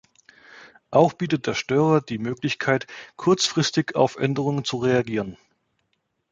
[0.89, 5.37] Auch bietet der Störer die Möglichkeit, kurzfristig auf Änderungen zu reagieren.